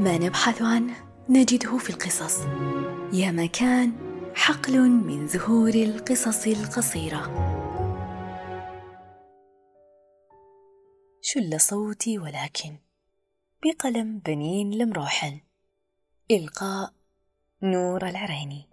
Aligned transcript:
ما 0.00 0.18
نبحث 0.18 0.62
عنه 0.62 0.94
نجده 1.28 1.78
في 1.78 1.90
القصص. 1.90 2.40
يا 3.12 3.30
مكان 3.30 3.92
حقل 4.34 4.80
من 4.90 5.26
زهور 5.26 5.74
القصص 5.74 6.46
القصيرة. 6.46 7.22
شل 11.20 11.60
صوتي 11.60 12.18
ولكن 12.18 12.78
بقلم 13.64 14.18
بنين 14.18 14.70
لمروحل 14.70 15.40
إلقاء 16.30 16.92
نور 17.62 18.06
العريني. 18.08 18.68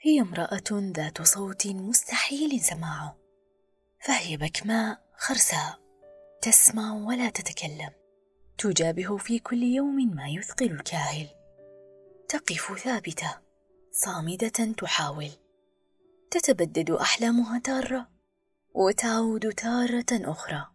هي 0.00 0.20
امرأة 0.20 0.92
ذات 0.96 1.22
صوت 1.22 1.66
مستحيل 1.66 2.60
سماعه. 2.60 3.25
فهي 4.06 4.36
بكماء 4.36 4.98
خرساء 5.16 5.78
تسمع 6.42 6.94
ولا 6.94 7.30
تتكلم. 7.30 7.90
تجابه 8.58 9.16
في 9.16 9.38
كل 9.38 9.62
يوم 9.62 10.14
ما 10.16 10.28
يثقل 10.28 10.70
الكاهل. 10.70 11.26
تقف 12.28 12.78
ثابتة 12.78 13.38
صامدة 13.92 14.72
تحاول. 14.78 15.30
تتبدد 16.30 16.90
أحلامها 16.90 17.58
تارة 17.58 18.08
وتعود 18.74 19.52
تارة 19.52 20.06
أخرى. 20.12 20.66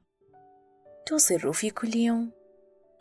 تصر 1.06 1.54
في 1.54 1.70
كل 1.70 1.96
يوم 1.96 2.32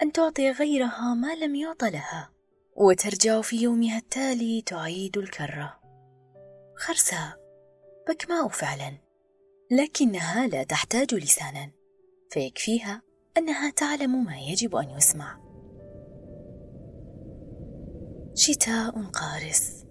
أن 0.02 0.12
تعطي 0.12 0.50
غيرها 0.50 1.14
ما 1.14 1.34
لم 1.34 1.54
يعط 1.54 1.84
لها 1.84 2.30
وترجع 2.76 3.40
في 3.40 3.56
يومها 3.56 3.98
التالي 3.98 4.62
تعيد 4.62 5.18
الكرة. 5.18 5.80
خرساء 6.76 7.40
بكماء 8.08 8.48
فعلا. 8.48 9.09
لكنها 9.70 10.46
لا 10.46 10.62
تحتاج 10.62 11.14
لسانا. 11.14 11.70
فيكفيها 12.30 13.02
أنها 13.38 13.70
تعلم 13.70 14.24
ما 14.24 14.38
يجب 14.38 14.76
أن 14.76 14.90
يسمع. 14.90 15.40
شتاء 18.34 19.02
قارس. 19.02 19.84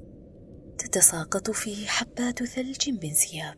تتساقط 0.77 1.51
فيه 1.51 1.87
حبات 1.87 2.43
ثلج 2.43 2.89
بانسياب 2.89 3.55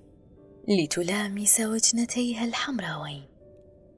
لتلامس 0.67 1.59
وجنتيها 1.59 2.45
الحمراوين. 2.45 3.25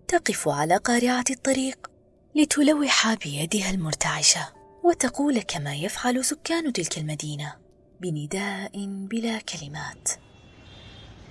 تقف 0.07 0.47
على 0.47 0.77
قارعة 0.77 1.25
الطريق 1.29 1.91
لتلوح 2.35 3.13
بيدها 3.13 3.69
المرتعشة. 3.69 4.53
وتقول 4.83 5.41
كما 5.41 5.75
يفعل 5.75 6.25
سكان 6.25 6.73
تلك 6.73 6.97
المدينة 6.97 7.55
بنداء 8.01 8.71
بلا 8.85 9.39
كلمات. 9.39 10.09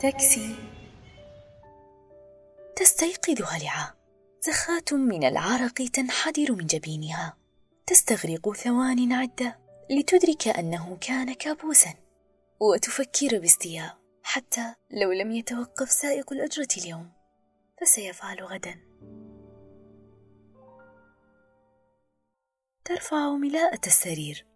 تاكسي. 0.00 0.54
تستيقظ 2.82 3.42
هلعه 3.42 3.94
زخات 4.46 4.92
من 4.92 5.24
العرق 5.24 5.74
تنحدر 5.92 6.52
من 6.52 6.66
جبينها. 6.66 7.36
تستغرق 7.86 8.52
ثوان 8.52 9.12
عدة 9.12 9.58
لتدرك 9.90 10.48
أنه 10.48 10.98
كان 11.00 11.32
كابوسا. 11.32 11.94
وتفكر 12.60 13.38
باستياء. 13.38 13.98
حتى 14.22 14.74
لو 14.90 15.12
لم 15.12 15.30
يتوقف 15.32 15.90
سائق 15.90 16.32
الأجرة 16.32 16.68
اليوم. 16.76 17.12
فسيفعل 17.80 18.44
غدا. 18.44 18.80
ترفع 22.84 23.30
ملاءة 23.30 23.86
السرير. 23.86 24.46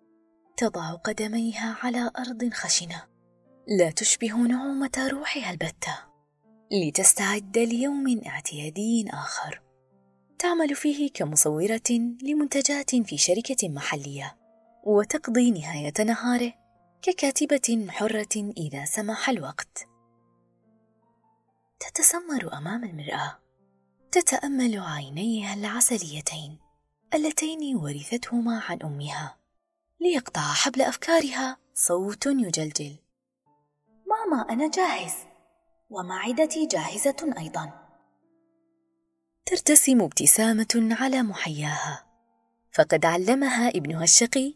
تضع 0.57 0.95
قدميها 0.95 1.77
على 1.83 2.11
أرض 2.19 2.51
خشنة. 2.53 3.03
لا 3.69 3.91
تشبه 3.91 4.37
نعومة 4.37 5.09
روحها 5.13 5.51
البتة. 5.51 6.06
لتستعد 6.73 7.59
ليوم 7.59 8.21
اعتيادي 8.27 9.07
آخر. 9.11 9.63
تعمل 10.39 10.75
فيه 10.75 11.11
كمصورة 11.15 12.17
لمنتجات 12.23 12.95
في 12.95 13.19
شركة 13.19 13.69
محلية 13.69 14.37
وتقضي 14.85 15.51
نهاية 15.51 16.05
نهاره 16.05 16.53
ككاتبة 17.03 17.87
حرة 17.91 18.53
إذا 18.57 18.85
سمح 18.85 19.29
الوقت. 19.29 19.89
تتسمر 21.81 22.59
أمام 22.59 22.85
المرأة. 22.85 23.39
تتأمل 24.13 24.79
عينيها 24.79 25.55
العسليتين 25.55 26.59
اللتين 27.15 27.77
ورثتهما 27.77 28.61
عن 28.69 28.79
أمها 28.83 29.37
ليقطع 30.01 30.41
حبل 30.41 30.83
أفكارها 30.83 31.57
صوت 31.75 32.27
يجلجل. 32.27 32.97
ماما 34.07 34.53
أنا 34.53 34.71
جاهز. 34.71 35.36
ومعدتي 35.91 36.67
جاهزة 36.67 37.35
أيضا. 37.39 37.73
ترتسم 39.47 40.01
ابتسامة 40.01 40.89
على 41.01 41.23
محياها. 41.23 42.07
فقد 42.73 43.05
علمها 43.05 43.69
ابنها 43.69 44.05
الشقي 44.05 44.55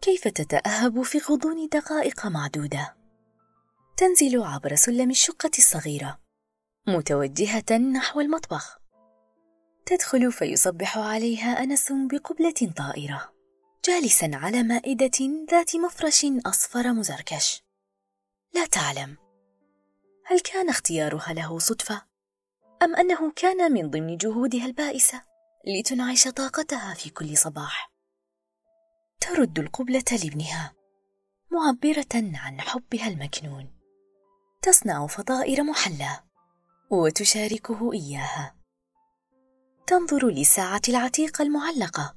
كيف 0.00 0.28
تتأهب 0.28 1.02
في 1.02 1.18
غضون 1.18 1.68
دقائق 1.68 2.26
معدودة. 2.26 2.96
تنزل 3.96 4.42
عبر 4.42 4.74
سلم 4.74 5.10
الشقة 5.10 5.50
الصغيرة 5.58 6.18
متوجهة 6.86 7.78
نحو 7.78 8.20
المطبخ. 8.20 8.78
تدخل 9.86 10.32
فيصبح 10.32 10.98
عليها 10.98 11.62
أنس 11.62 11.92
بقبلة 11.92 12.72
طائرة 12.76 13.32
جالسا 13.84 14.30
على 14.34 14.62
مائدة 14.62 15.46
ذات 15.50 15.76
مفرش 15.76 16.26
أصفر 16.46 16.92
مزركش. 16.92 17.62
لا 18.54 18.66
تعلم 18.66 19.23
هل 20.26 20.40
كان 20.40 20.68
اختيارها 20.68 21.32
له 21.32 21.58
صدفة؟ 21.58 22.02
أم 22.82 22.96
أنه 22.96 23.32
كان 23.36 23.72
من 23.72 23.90
ضمن 23.90 24.16
جهودها 24.16 24.66
البائسة 24.66 25.22
لتنعش 25.66 26.28
طاقتها 26.28 26.94
في 26.94 27.10
كل 27.10 27.36
صباح؟ 27.36 27.92
ترد 29.20 29.58
القبلة 29.58 30.04
لابنها 30.24 30.72
معبرة 31.50 32.14
عن 32.14 32.60
حبها 32.60 33.08
المكنون. 33.08 33.74
تصنع 34.62 35.06
فطائر 35.06 35.62
محلى 35.62 36.20
وتشاركه 36.90 37.92
إياها. 37.92 38.56
تنظر 39.86 40.26
للساعه 40.26 40.82
العتيقه 40.88 41.42
المعلقة 41.42 42.16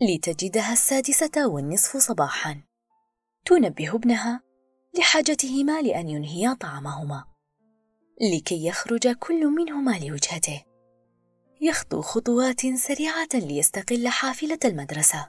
لتجدها 0.00 0.72
السادسة 0.72 1.48
والنصف 1.48 1.96
صباحا. 1.96 2.62
تنبه 3.44 3.94
ابنها 3.94 4.45
لحاجتهما 4.98 5.82
لأن 5.82 6.08
ينهيا 6.08 6.54
طعامهما 6.54 7.24
لكي 8.20 8.66
يخرج 8.66 9.08
كل 9.08 9.46
منهما 9.46 9.98
لوجهته. 9.98 10.64
يخطو 11.60 12.02
خطوات 12.02 12.66
سريعة 12.66 13.28
ليستقل 13.34 14.08
حافلة 14.08 14.58
المدرسة. 14.64 15.28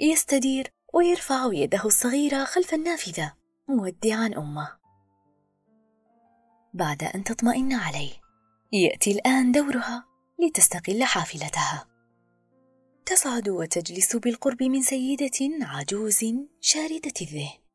يستدير 0.00 0.72
ويرفع 0.94 1.50
يده 1.52 1.84
الصغيرة 1.84 2.44
خلف 2.44 2.74
النافذة 2.74 3.32
مودعا 3.68 4.30
أمه. 4.36 4.68
بعد 6.74 7.02
أن 7.02 7.24
تطمئن 7.24 7.72
عليه 7.72 8.12
يأتي 8.72 9.12
الآن 9.12 9.52
دورها 9.52 10.04
لتستقل 10.38 11.04
حافلتها. 11.04 11.86
تصعد 13.06 13.48
وتجلس 13.48 14.16
بالقرب 14.16 14.62
من 14.62 14.82
سيدة 14.82 15.66
عجوز 15.66 16.24
شاردة 16.60 17.12
الذهن. 17.22 17.65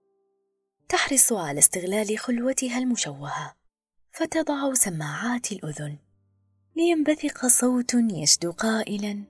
تحرص 0.91 1.33
على 1.33 1.59
استغلال 1.59 2.17
خلوتها 2.17 2.77
المشوهة. 2.77 3.55
فتضع 4.11 4.73
سماعات 4.73 5.51
الأذن. 5.51 5.97
لينبثق 6.75 7.47
صوت 7.47 7.93
يشدو 7.93 8.51
قائلا. 8.51 9.23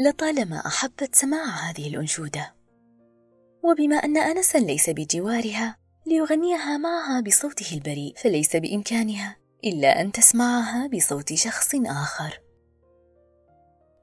لطالما 0.00 0.66
أحبت 0.66 1.14
سماع 1.14 1.44
هذه 1.44 1.88
الأنشودة. 1.88 2.54
وبما 3.62 3.96
أن 3.96 4.16
انسا 4.16 4.58
ليس 4.58 4.90
بجوارها 4.90 5.83
ليغنيها 6.06 6.76
معها 6.76 7.20
بصوته 7.20 7.74
البريء 7.74 8.14
فليس 8.16 8.56
بإمكانها 8.56 9.36
إلا 9.64 10.00
أن 10.00 10.12
تسمعها 10.12 10.86
بصوت 10.86 11.34
شخص 11.34 11.74
آخر. 11.74 12.40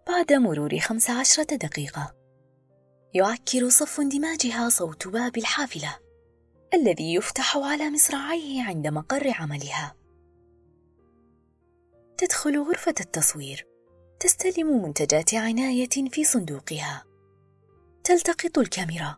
بعد 0.08 0.34
مرور 0.34 0.80
خمس 0.80 1.10
عشرة 1.10 1.56
دقيقة 1.56 2.16
يعكر 3.14 3.70
صف 3.70 4.00
اندماجها 4.00 4.70
صوت 4.70 5.08
باب 5.08 5.38
الحافلة 5.38 6.00
الذي 6.74 7.14
يفتح 7.14 7.58
على 7.58 7.90
مصراعيه 7.90 8.64
عند 8.64 8.88
مقر 8.88 9.34
عملها. 9.40 9.96
تدخل 12.18 12.60
غرفة 12.60 12.96
التصوير 13.00 13.68
تستلم 14.20 14.84
منتجات 14.84 15.34
عناية 15.34 16.10
في 16.10 16.24
صندوقها. 16.24 17.04
تلتقط 18.04 18.58
الكاميرا 18.58 19.18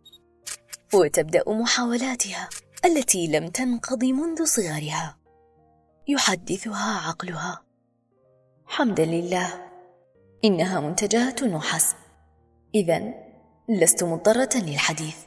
وتبدأ 0.93 1.43
محاولاتها. 1.47 2.49
التي 2.85 3.27
لم 3.27 3.47
تنقض 3.47 4.03
منذ 4.03 4.45
صغرها. 4.45 5.17
يحدثها 6.07 7.07
عقلها. 7.07 7.63
حمدا 8.65 9.05
لله. 9.05 9.71
إنها 10.45 10.79
منتجات 10.79 11.43
وحسب 11.43 11.95
إذا 12.75 13.13
لست 13.69 14.03
مضطرة 14.03 14.49
للحديث. 14.55 15.17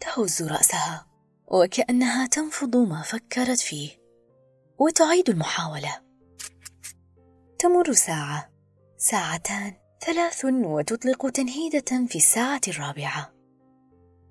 تهز 0.00 0.42
رأسها 0.42 1.06
وكأنها 1.48 2.26
تنفض 2.26 2.76
ما 2.76 3.02
فكرت 3.02 3.60
فيه 3.60 3.90
وتعيد 4.78 5.30
المحاولة. 5.30 6.02
تمر 7.58 7.92
ساعة 7.92 8.50
ساعتان 8.96 9.74
ثلاث 10.06 10.44
وتطلق 10.44 11.30
تنهيدة 11.30 12.06
في 12.08 12.16
الساعة 12.16 12.60
الرابعة. 12.68 13.37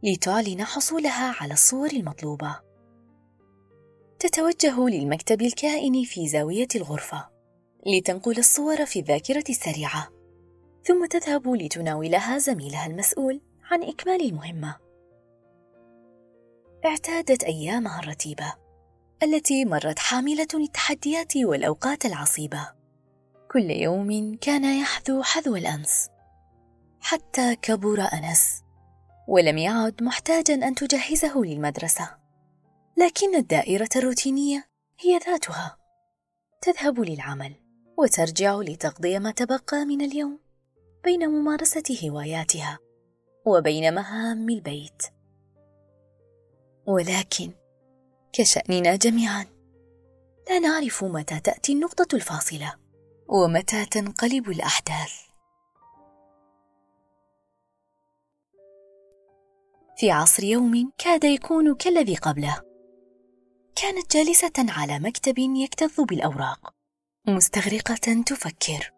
لتعلن 0.07 0.63
حصولها 0.63 1.36
على 1.42 1.54
الصور 1.54 1.89
المطلوبة. 1.89 2.59
تتوجه 4.19 4.89
للمكتب 4.89 5.42
الكائن 5.42 6.04
في 6.04 6.27
زاوية 6.27 6.68
الغرفة 6.75 7.30
لتنقل 7.86 8.38
الصور 8.38 8.86
في 8.86 9.00
الذاكرة 9.00 9.44
السريعة 9.50 10.09
ثم 10.83 11.06
تذهب 11.06 11.48
لتناولها 11.48 12.38
زميلها 12.38 12.88
المسؤول 12.88 13.42
عن 13.71 13.83
إكمال 13.83 14.21
المهمة. 14.21 14.75
اعتادت 16.86 17.44
أيامها 17.44 18.00
الرتيبة 18.00 18.53
التي 19.24 19.65
مرت 19.65 20.00
حاملة 20.00 20.48
التحديات 20.53 21.38
والأوقات 21.38 22.06
العصيبة. 22.06 22.69
كل 23.51 23.71
يوم 23.71 24.38
كان 24.42 24.81
يحذو 24.81 25.24
حذو 25.24 25.56
الأمس 25.56 26.10
حتى 27.00 27.56
كبر 27.56 28.01
أنس 28.13 28.67
ولم 29.27 29.57
يعد 29.57 30.03
محتاجا 30.03 30.53
أن 30.53 30.75
تجهزه 30.75 31.41
للمدرسة. 31.41 32.18
لكن 32.97 33.35
الدائرة 33.35 33.89
الروتينية 33.95 34.69
هي 35.00 35.18
ذاتها. 35.18 35.77
تذهب 36.62 37.00
للعمل 37.00 37.56
وترجع 37.97 38.59
لتقضي 38.59 39.19
ما 39.19 39.31
تبقى 39.31 39.85
من 39.85 40.01
اليوم 40.01 40.39
بين 41.03 41.29
ممارسة 41.29 41.83
هواياتها 42.03 42.79
وبين 43.45 43.94
مهام 43.95 44.50
البيت. 44.50 45.03
ولكن 46.88 47.51
كشأننا 48.33 48.95
جميعا. 48.95 49.45
لا 50.50 50.59
نعرف 50.59 51.03
متى 51.03 51.39
تأتي 51.39 51.74
النقطة 51.74 52.15
الفاصلة 52.15 52.75
ومتى 53.27 53.85
تنقلب 53.85 54.50
الأحداث. 54.50 55.26
في 60.00 60.12
عصر 60.12 60.44
يوم 60.44 60.92
كاد 60.98 61.24
يكون 61.24 61.76
كالذي 61.76 62.16
قبله. 62.16 62.62
كانت 63.76 64.14
جالسة 64.18 64.54
على 64.58 65.00
مكتب 65.00 65.40
يكتظ 65.40 66.02
بالأوراق 66.02 66.74
مستغرقة 67.28 68.24
تفكر. 68.26 68.92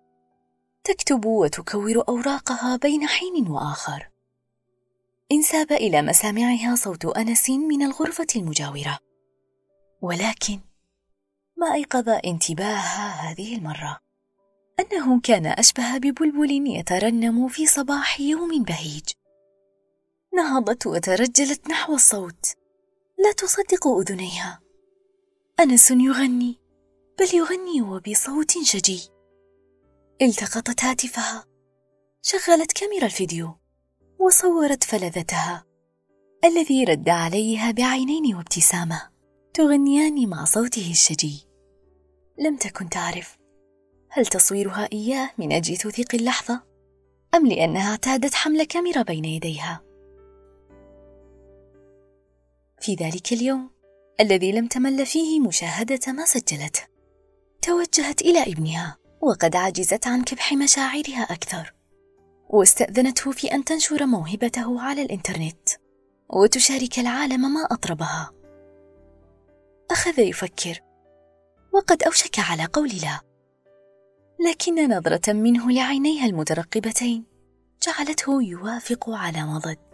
تكتب 0.84 1.26
وتكور 1.26 2.04
أوراقها 2.08 2.76
بين 2.76 3.08
حين 3.08 3.48
وآخر. 3.48 4.10
انساب 5.32 5.72
إلى 5.72 6.02
مسامعها 6.02 6.76
صوت 6.76 7.06
أنس 7.06 7.50
من 7.50 7.82
الغرفة 7.84 8.28
المجاورة. 8.36 9.00
ولكن 10.02 10.60
ما 11.58 11.74
أيقظ 11.74 12.10
انتباهها 12.10 13.32
هذه 13.32 13.56
المرة؟ 13.56 14.00
أنه 14.80 15.20
كان 15.22 15.46
أشبه 15.46 15.98
ببلبل 15.98 16.68
يترنم 16.68 17.48
في 17.48 17.66
صباح 17.66 18.20
يوم 18.20 18.64
بهيج. 18.64 19.10
نهضت 20.34 20.88
وترجلت 20.88 21.70
نحو 21.70 21.94
الصوت. 21.94 22.46
لا 23.18 23.32
تصدق 23.32 23.88
أذنيها. 23.88 24.60
أنس 25.60 25.92
يغني 25.92 26.60
بل 27.20 27.36
يغني 27.36 27.82
وبصوت 27.82 28.52
شجي. 28.64 29.10
التقطت 30.22 30.84
هاتفها. 30.84 31.46
شغلت 32.22 32.72
كاميرا 32.72 33.06
الفيديو 33.06 33.56
وصورت 34.20 34.84
فلذتها. 34.84 35.66
الذي 36.46 36.84
رد 36.84 37.10
عليها 37.10 37.72
بعينين 37.72 38.36
وابتسامة. 38.36 39.10
تغنيان 39.54 40.30
مع 40.30 40.46
صوته 40.46 40.92
الشجي. 40.92 41.48
لم 42.40 42.58
تكن 42.58 42.90
تعرف. 42.90 43.38
هل 44.10 44.26
تصويرها 44.26 44.90
إياه 44.94 45.32
من 45.38 45.52
أجل 45.52 45.78
توثيق 45.78 46.16
اللحظة؟ 46.16 46.64
أم 47.36 47.48
لأنها 47.48 47.92
اعتادت 47.92 48.34
حمل 48.34 48.64
كاميرا 48.64 49.02
بين 49.02 49.26
يديها؟ 49.26 49.89
في 52.82 52.96
ذلك 52.96 53.34
اليوم 53.34 53.70
الذي 54.20 54.52
لم 54.52 54.68
تمل 54.68 55.06
فيه 55.06 55.40
مشاهدة 55.40 56.12
ما 56.12 56.26
سجلته 56.26 56.82
توجهت 57.62 58.22
إلى 58.22 58.44
ابنها 58.44 58.98
وقد 59.22 59.56
عجزت 59.56 60.08
عن 60.08 60.24
كبح 60.24 60.54
مشاعرها 60.54 61.22
أكثر. 61.22 61.74
واستأذنته 62.50 63.32
في 63.32 63.54
أن 63.54 63.64
تنشر 63.64 64.06
موهبته 64.06 64.82
على 64.82 65.02
الإنترنت 65.02 65.70
وتشارك 66.30 67.00
العالم 67.00 67.54
ما 67.54 67.66
أطربها. 67.72 68.32
أخذ 69.92 70.20
يفكر 70.20 70.80
وقد 71.74 72.04
أوشك 72.04 72.40
على 72.40 72.66
قول 72.66 72.90
لا. 72.90 73.20
لكن 74.50 74.92
نظرة 74.92 75.34
منه 75.34 75.72
لعينيها 75.72 76.26
المترقبتين 76.26 77.26
جعلته 77.84 78.44
يوافق 78.44 79.10
على 79.10 79.44
مضض. 79.44 79.89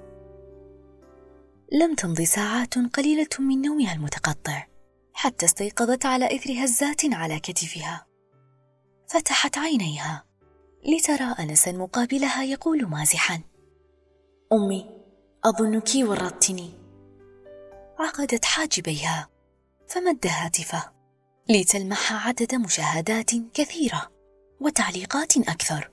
لم 1.72 1.96
تمض 1.96 2.22
ساعات 2.22 2.78
قليلة 2.94 3.28
من 3.40 3.62
نومها 3.62 3.94
المتقطع 3.94 4.68
حتى 5.14 5.46
استيقظت 5.46 6.06
على 6.06 6.36
إثر 6.36 6.64
هزات 6.64 7.02
على 7.06 7.40
كتفها. 7.40 8.06
فتحت 9.08 9.58
عينيها 9.58 10.24
لترى 10.86 11.36
انسا 11.40 11.72
مقابلها 11.72 12.44
يقول 12.44 12.86
مازحا 12.86 13.42
أمي 14.54 14.90
أظنك 15.46 15.90
ورطتني. 15.96 16.70
عقدت 18.00 18.46
حاجبيها 18.46 19.30
فمد 19.88 20.28
هاتفه 20.28 20.92
لتلمح 21.50 22.28
عدد 22.28 22.56
مشاهدات 22.56 23.32
كثيرة 23.54 24.12
وتعليقات 24.62 25.38
أكثر. 25.38 25.92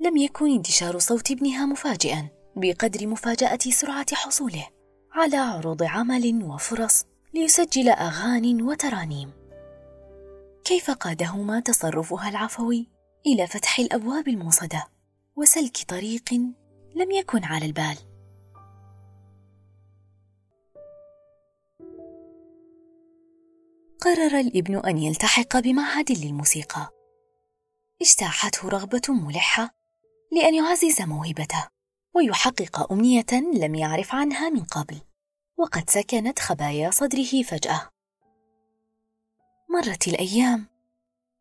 لم 0.00 0.16
يكن 0.16 0.50
انتشار 0.50 0.98
صوت 0.98 1.30
ابنها 1.30 1.66
مفاجئا. 1.66 2.28
بقدر 2.56 3.06
مفاجأة 3.06 3.58
سرعة 3.70 4.14
حصوله 4.14 4.68
على 5.12 5.36
عروض 5.36 5.82
عمل 5.82 6.44
وفرص 6.44 7.04
ليسجل 7.34 7.88
أغاني 7.88 8.62
وترانيم. 8.62 9.32
كيف 10.64 10.90
قادهما 10.90 11.60
تصرفها 11.60 12.28
العفوي 12.28 12.88
إلى 13.26 13.46
فتح 13.46 13.78
الأبواب 13.78 14.28
الموصدة 14.28 14.88
وسلك 15.36 15.76
طريق 15.88 16.32
لم 16.94 17.10
يكن 17.10 17.44
على 17.44 17.66
البال؟ 17.66 17.96
قرر 24.00 24.40
الابن 24.40 24.76
أن 24.76 24.98
يلتحق 24.98 25.58
بمعهد 25.58 26.12
للموسيقى. 26.12 26.90
اجتاحته 28.02 28.68
رغبة 28.68 29.02
ملحة 29.08 29.74
لأن 30.32 30.54
يعزز 30.54 31.02
موهبته. 31.02 31.73
ويحقق 32.14 32.92
أمنية 32.92 33.32
لم 33.32 33.74
يعرف 33.74 34.14
عنها 34.14 34.50
من 34.50 34.64
قبل. 34.64 35.00
وقد 35.56 35.90
سكنت 35.90 36.38
خبايا 36.38 36.90
صدره 36.90 37.42
فجأة. 37.42 37.90
مرت 39.70 40.08
الأيام 40.08 40.66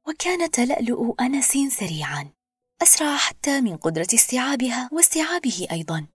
وكان 0.08 0.52
تلألؤ 0.52 1.16
أنس 1.22 1.52
سريعا. 1.52 2.30
أسرع 2.82 3.18
حتى 3.18 3.62
من 3.62 3.78
قدرة 3.78 4.08
استيعابها 4.14 4.90
واستيعابه 4.92 5.68
أيضا. 5.72 6.08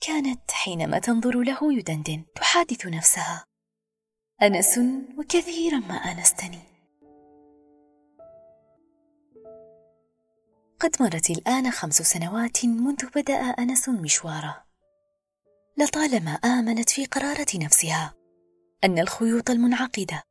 كانت 0.00 0.50
حينما 0.50 0.98
تنظر 0.98 1.42
له 1.42 1.78
يدندن 1.78 2.24
تحادث 2.34 2.86
نفسها. 2.86 3.44
أنس 4.42 4.78
وكثيرا 5.18 5.78
ما 5.78 5.94
آنستني. 5.94 6.71
قد 10.82 10.96
مرت 11.00 11.30
الآن 11.30 11.70
خمس 11.70 12.02
سنوات 12.02 12.64
منذ 12.64 13.06
بدأ 13.14 13.34
أنس 13.34 13.88
مشواره 13.88 14.64
لطالما 15.78 16.30
آمنت 16.30 16.90
في 16.90 17.04
قرارة 17.06 17.46
نفسها 17.54 18.14
أن 18.84 18.98
الخيوط 18.98 19.50
المنعقدة 19.50 20.22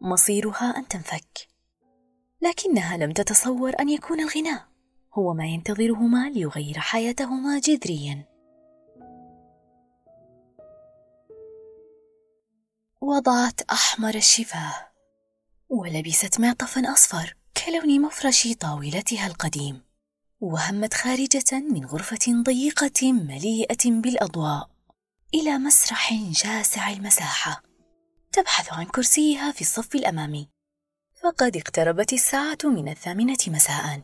مصيرها 0.00 0.76
أن 0.76 0.88
تنفك. 0.88 1.48
لكنها 2.42 2.96
لم 2.96 3.12
تتصور 3.12 3.72
أن 3.80 3.88
يكون 3.88 4.20
الغناء 4.20 4.68
هو 5.14 5.34
ما 5.34 5.46
ينتظرهما 5.46 6.30
ليغير 6.30 6.78
حياتهما 6.78 7.58
جذريا. 7.58 8.24
وضعت 13.00 13.60
أحمر 13.62 14.14
الشفاه 14.14 14.88
ولبست 15.68 16.40
معطفا 16.40 16.92
أصفر 16.92 17.36
كلون 17.66 18.02
مفرش 18.02 18.48
طاولتها 18.60 19.26
القديم. 19.26 19.87
وهمت 20.40 20.94
خارجة 20.94 21.60
من 21.70 21.84
غرفة 21.84 22.42
ضيقة 22.42 23.12
مليئة 23.12 23.90
بالأضواء 23.90 24.70
إلى 25.34 25.58
مسرح 25.58 26.14
شاسع 26.32 26.90
المساحة. 26.90 27.62
تبحث 28.32 28.72
عن 28.72 28.84
كرسيها 28.84 29.52
في 29.52 29.60
الصف 29.60 29.94
الأمامي. 29.94 30.48
فقد 31.22 31.56
اقتربت 31.56 32.12
الساعة 32.12 32.58
من 32.64 32.88
الثامنة 32.88 33.38
مساء. 33.48 34.02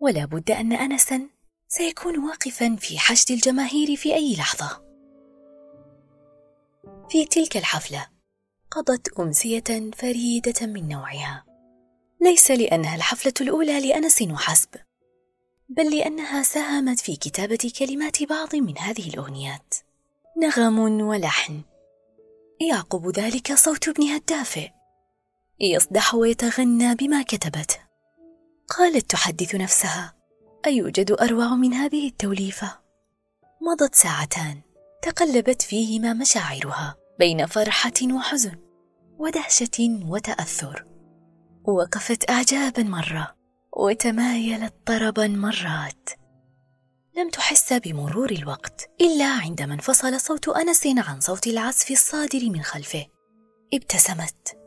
ولا 0.00 0.24
بد 0.24 0.50
أن 0.50 0.72
أنسا 0.72 1.28
سيكون 1.68 2.18
واقفا 2.18 2.76
في 2.76 2.98
حشد 2.98 3.30
الجماهير 3.30 3.96
في 3.96 4.14
أي 4.14 4.36
لحظة. 4.36 4.82
في 7.10 7.24
تلك 7.24 7.56
الحفلة 7.56 8.08
قضت 8.70 9.18
أمسية 9.20 9.90
فريدة 9.94 10.66
من 10.66 10.88
نوعها. 10.88 11.44
ليس 12.20 12.50
لأنها 12.50 12.96
الحفلة 12.96 13.34
الأولى 13.40 13.88
لأنس 13.88 14.22
وحسب. 14.22 14.85
بل 15.68 15.96
لأنها 15.96 16.42
ساهمت 16.42 17.00
في 17.00 17.16
كتابة 17.16 17.72
كلمات 17.78 18.22
بعض 18.22 18.56
من 18.56 18.78
هذه 18.78 19.08
الأغنيات. 19.08 19.74
نغم 20.42 20.78
ولحن. 21.00 21.62
يعقب 22.60 23.08
ذلك 23.08 23.52
صوت 23.52 23.88
ابنها 23.88 24.16
الدافئ 24.16 24.70
يصدح 25.60 26.14
ويتغنى 26.14 26.94
بما 26.94 27.22
كتبته 27.22 27.78
قالت 28.68 29.10
تحدث 29.10 29.54
نفسها. 29.54 30.14
أيوجد 30.66 31.12
أروع 31.12 31.54
من 31.54 31.74
هذه 31.74 32.08
التوليفة؟ 32.08 32.78
مضت 33.62 33.94
ساعتان. 33.94 34.60
تقلبت 35.02 35.62
فيهما 35.62 36.12
مشاعرها 36.12 36.96
بين 37.18 37.46
فرحة 37.46 38.12
وحزن 38.12 38.56
ودهشة 39.18 40.00
وتأثر. 40.08 40.84
وقفت 41.64 42.30
أعجابا 42.30 42.82
مرة. 42.82 43.36
وتمايلت 43.76 44.74
طربا 44.86 45.26
مرات. 45.26 46.10
لم 47.16 47.30
تحس 47.30 47.72
بمرور 47.72 48.30
الوقت 48.30 48.90
إلا 49.00 49.24
عندما 49.24 49.74
انفصل 49.74 50.20
صوت 50.20 50.48
أنس 50.48 50.86
عن 50.86 51.20
صوت 51.20 51.46
العزف 51.46 51.90
الصادر 51.90 52.50
من 52.50 52.62
خلفه. 52.62 53.06
ابتسمت. 53.74 54.58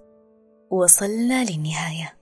وصلنا 0.72 1.44
للنهاية. 1.44 2.18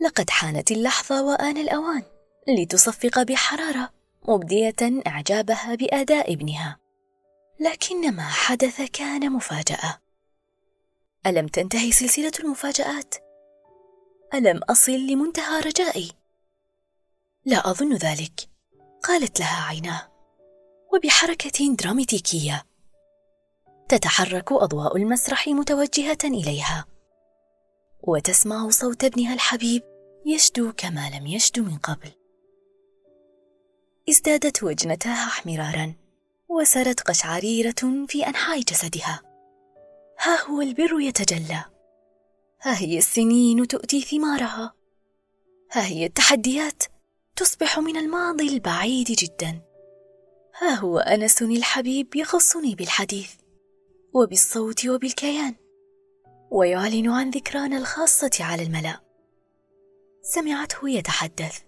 لقد 0.00 0.30
حانت 0.30 0.70
اللحظة 0.70 1.22
وآن 1.22 1.56
الأوان. 1.56 2.02
لتصفق 2.48 3.22
بحرارة 3.22 3.90
مبدية 4.28 5.02
إعجابها 5.06 5.74
بأداء 5.74 6.32
ابنها. 6.32 6.78
لكن 7.60 8.14
ما 8.14 8.28
حدث 8.28 8.80
كان 8.80 9.32
مفاجأة. 9.32 9.98
ألم 11.26 11.46
تنتهي 11.46 11.92
سلسلة 11.92 12.32
المفاجآت؟ 12.40 13.27
ألم 14.34 14.60
أصل 14.62 14.92
لمنتهى 14.92 15.60
رجائي؟ 15.60 16.12
لا 17.44 17.70
أظن 17.70 17.94
ذلك. 17.94 18.48
قالت 19.02 19.40
لها 19.40 19.68
عيناه. 19.68 20.08
وبحركة 20.94 21.74
دراماتيكية. 21.74 22.64
تتحرك 23.88 24.52
أضواء 24.52 24.96
المسرح 24.96 25.48
متوجهة 25.48 26.18
إليها. 26.24 26.86
وتسمع 28.02 28.70
صوت 28.70 29.04
ابنها 29.04 29.34
الحبيب 29.34 29.82
يشدو 30.26 30.72
كما 30.76 31.10
لم 31.10 31.26
يشدو 31.26 31.62
من 31.62 31.78
قبل. 31.78 32.10
ازدادت 34.08 34.62
وجنتها 34.62 35.26
احمرارا 35.26 35.94
وسرت 36.48 37.00
قشعريرة 37.00 38.06
في 38.08 38.26
أنحاء 38.26 38.60
جسدها. 38.60 39.22
ها 40.20 40.44
هو 40.44 40.60
البر 40.60 41.00
يتجلى. 41.00 41.64
ها 42.62 42.80
هي 42.80 42.98
السنين 42.98 43.68
تؤتي 43.68 44.00
ثمارها. 44.00 44.74
ها 45.72 45.86
هي 45.86 46.06
التحديات 46.06 46.82
تصبح 47.36 47.78
من 47.78 47.96
الماضي 47.96 48.48
البعيد 48.48 49.06
جدا. 49.06 49.60
ها 50.60 50.74
هو 50.74 50.98
أنس 50.98 51.42
الحبيب 51.42 52.16
يخصني 52.16 52.74
بالحديث 52.74 53.30
وبالصوت 54.14 54.86
وبالكيان 54.86 55.54
ويعلن 56.50 57.10
عن 57.10 57.30
ذكرانا 57.30 57.78
الخاصة 57.78 58.30
على 58.40 58.62
الملأ. 58.62 59.00
سمعته 60.22 60.88
يتحدث. 60.90 61.58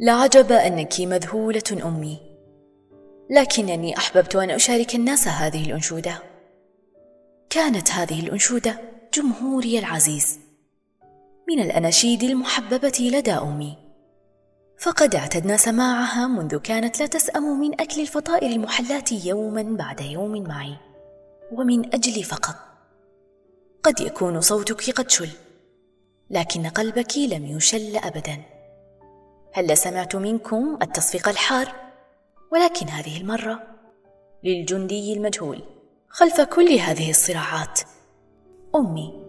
لعجب 0.00 0.52
أنك 0.52 1.00
مذهولة 1.00 1.62
أمي 1.84 2.20
لكنني 3.30 3.96
أحببت 3.96 4.36
أن 4.36 4.50
أشارك 4.50 4.94
الناس 4.94 5.28
هذه 5.28 5.66
الأنشودة. 5.66 6.22
كانت 7.50 7.90
هذه 7.90 8.20
الأنشودة 8.20 9.01
جمهوري 9.14 9.78
العزيز. 9.78 10.38
من 11.48 11.60
الأناشيد 11.60 12.22
المحببة 12.22 12.92
لدى 13.00 13.32
أمي. 13.32 13.78
فقد 14.78 15.14
اعتدنا 15.14 15.56
سماعها 15.56 16.26
منذ 16.26 16.58
كانت 16.58 17.00
لا 17.00 17.06
تسأم 17.06 17.60
من 17.60 17.80
أكل 17.80 18.00
الفطائر 18.00 18.50
المحلاه 18.50 19.04
يوما 19.24 19.62
بعد 19.62 20.00
يوم 20.00 20.42
معي. 20.42 20.76
ومن 21.52 21.94
اجلي 21.94 22.22
فقط. 22.22 22.54
قد 23.82 24.00
يكون 24.00 24.40
صوتك 24.40 24.90
قد 24.90 25.10
شل. 25.10 25.30
لكن 26.30 26.66
قلبك 26.66 27.18
لم 27.18 27.46
يشل 27.46 27.96
ابدا. 27.96 28.42
هل 29.52 29.76
سمعت 29.76 30.16
منكم 30.16 30.78
التصفيق 30.82 31.28
الحار؟ 31.28 31.74
ولكن 32.52 32.88
هذه 32.88 33.20
المرة 33.20 33.62
للجندي 34.44 35.12
المجهول. 35.12 35.62
خلف 36.08 36.40
كل 36.40 36.68
هذه 36.68 37.10
الصراعات. 37.10 37.80
امي 38.74 39.21